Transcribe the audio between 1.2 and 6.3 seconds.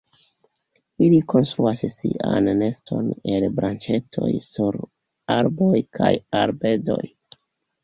konstruas sian neston el branĉetoj sur arboj kaj